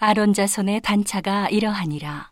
[0.00, 2.30] 아론 자손의 단차가 이러하니라.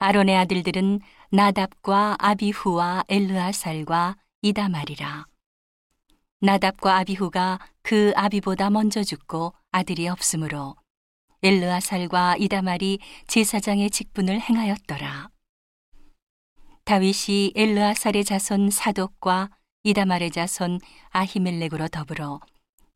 [0.00, 0.98] 아론의 아들들은
[1.30, 5.26] 나답과 아비후와 엘르아살과 이다말이라.
[6.40, 10.74] 나답과 아비후가 그 아비보다 먼저 죽고 아들이 없으므로
[11.44, 12.98] 엘르아살과 이다말이
[13.28, 15.28] 제사장의 직분을 행하였더라.
[16.82, 19.50] 다윗이 엘르아살의 자손 사독과
[19.84, 20.80] 이다말의 자손
[21.10, 22.40] 아히멜렉으로 더불어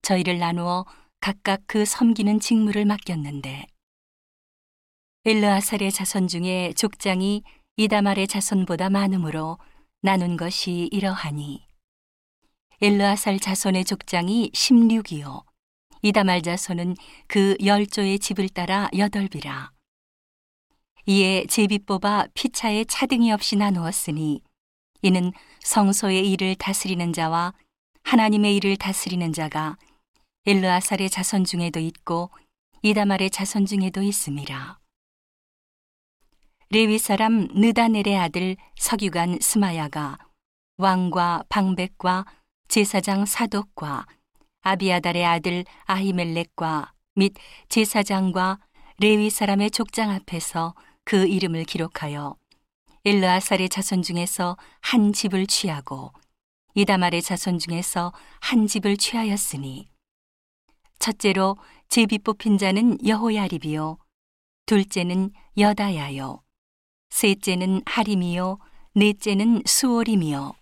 [0.03, 0.85] 저희를 나누어
[1.21, 3.67] 각각 그 섬기는 직무를 맡겼는데
[5.27, 7.45] 엘르아살의 자손 중에 족장이
[7.79, 9.59] 이다말의 자손보다 많으므로
[10.03, 11.67] 나눈 것이 이러하니.
[12.83, 15.43] 엘르아살 자손의 족장이 16이요.
[16.03, 19.73] 이다말 자손은 그 열조의 집을 따라 여덟비라.
[21.07, 24.43] 이에 제비 뽑아 피차에 차등이 없이 나누었으니
[25.01, 27.55] 이는 성소의 일을 다스리는 자와
[28.03, 29.79] 하나님의 일을 다스리는 자가
[30.45, 32.31] 엘르아살의 자손 중에도 있고
[32.83, 34.84] 이다말의 자손 중에도 있음이라.
[36.75, 40.19] 레위 사람 느다넬의 아들 서기관 스마야가
[40.77, 42.25] 왕과 방백과
[42.67, 44.07] 제사장 사독과
[44.63, 47.35] 아비아달의 아들 아히멜렉과 및
[47.69, 48.59] 제사장과
[48.99, 52.35] 레위 사람의 족장 앞에서 그 이름을 기록하여
[53.05, 56.13] 엘르아살의 자손 중에서 한 집을 취하고
[56.75, 59.87] 이다말의 자손 중에서 한 집을 취하였으니
[60.99, 61.57] 첫째로
[61.89, 63.97] 제비 뽑힌 자는 여호야립이요
[64.67, 66.45] 둘째는 여다야요
[67.15, 68.59] 셋째는 하림이요
[68.97, 70.53] 넷째는 수오림이요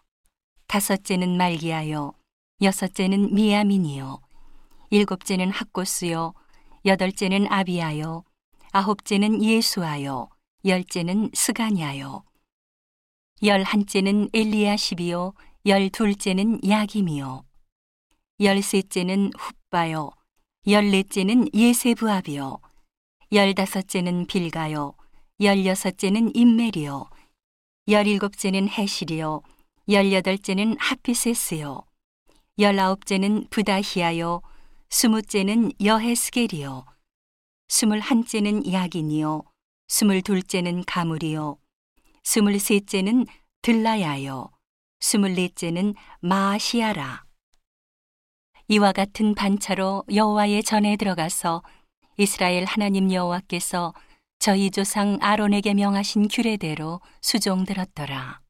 [0.67, 2.13] 다섯째는 말기야요
[2.61, 4.21] 여섯째는 미야민이요
[4.91, 6.35] 일곱째는 학고스요
[6.85, 8.25] 여덟째는 아비야요
[8.73, 10.29] 아홉째는 예수아요
[10.67, 12.23] 열째는 스가냐요
[13.43, 15.33] 열한째는 엘리야십이요
[15.65, 17.47] 열둘째는 야김이요
[18.41, 20.11] 열셋째는 훗바요
[20.67, 22.61] 열넷째는 예세부압이요
[23.33, 24.95] 열다섯째는 빌가요
[25.43, 27.11] 열여섯째는 임멜이요.
[27.89, 29.43] 열일곱째는 해실이요.
[29.89, 31.83] 열여덟째는 하피세스요.
[32.59, 34.41] 열아홉째는 부다히아요.
[34.91, 36.85] 스무째는 여헤스겔이요.
[37.69, 39.43] 스물한째는 야긴이요.
[39.89, 41.57] 스물둘째는 가물이요.
[42.23, 43.27] 스물셋째는
[43.63, 44.51] 들라야요.
[45.01, 47.25] 스물넷째는 마시아라.
[48.69, 51.63] 이와 같은 반차로 여호와의 전에 들어가서
[52.17, 53.93] 이스라엘 하나님 여호와께서
[54.43, 58.41] 저희 조상 아론에게 명하신 규례대로 수종 들었더라.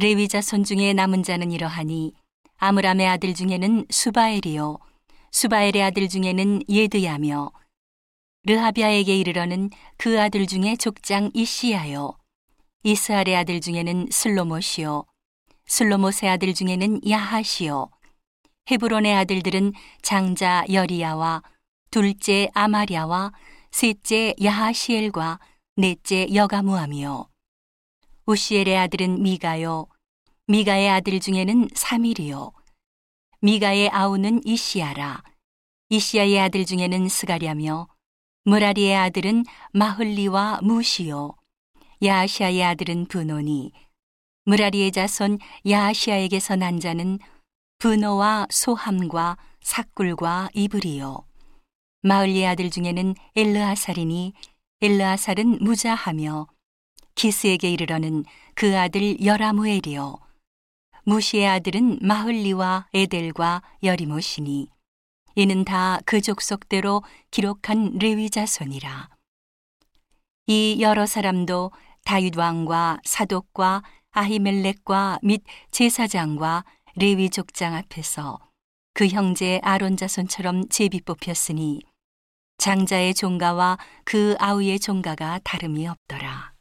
[0.00, 2.12] 레위 자 손 중에 남은 자는 이러하니
[2.56, 4.78] 아므람의 아들 중에는 수바엘이요
[5.30, 7.52] 수바엘의 아들 중에는 예드야며
[8.42, 12.18] 르하비아에게 이르러는 그 아들 중에 족장 이시야요
[12.82, 15.04] 이스알의 아들 중에는 슬로못이요
[15.66, 17.90] 슬로못의 아들 중에는 야하시요
[18.72, 19.72] 헤브론의 아들들은
[20.02, 21.44] 장자 여리야와
[21.92, 23.30] 둘째 아마랴와
[23.74, 25.40] 셋째 야하시엘과
[25.74, 27.28] 넷째 여가무함이요.
[28.24, 29.88] 우시엘의 아들은 미가요.
[30.46, 32.52] 미가의 아들 중에는 사밀이요.
[33.40, 35.24] 미가의 아우는 이시야라.
[35.88, 37.88] 이시야의 아들 중에는 스가랴며
[38.44, 41.34] 무라리의 아들은 마흘리와 무시요.
[42.00, 43.72] 야시아의 아들은 분노니
[44.44, 47.18] 무라리의 자손 야시아에게서 난 자는
[47.78, 51.26] 분노와 소함과 사꿀과 이브리요
[52.04, 54.34] 마을리의 아들 중에는 엘르아살이니
[54.82, 56.46] 엘르아살은 무자하며
[57.14, 60.18] 기스에게 이르러는 그 아들 여라무엘이요.
[61.04, 64.68] 무시의 아들은 마흘리와 에델과 여리모시니
[65.36, 69.08] 이는 다 그 족속대로 기록한 레위 자손이라.
[70.46, 71.72] 이 여러 사람도
[72.04, 76.66] 다윗 왕과 사독과 아히멜렉과 및 제사장과
[76.96, 78.38] 레위 족장 앞에서
[78.92, 81.80] 그 형제 아론 자손처럼 제비 뽑혔으니
[82.64, 83.76] 장자의 종가와
[84.06, 86.53] 그 아우의 종가가 다름이 없더라.